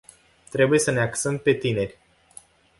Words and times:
Trebuie 0.49 0.79
să 0.79 0.91
ne 0.91 0.99
axăm 0.99 1.37
pe 1.37 1.53
tineri. 1.53 1.97